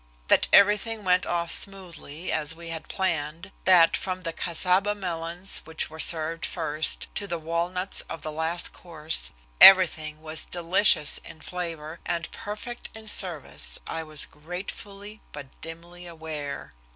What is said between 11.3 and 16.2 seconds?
flavor and perfect in service I was gratefully but dimly